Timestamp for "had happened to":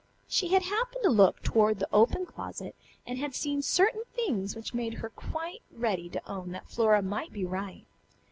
0.47-1.11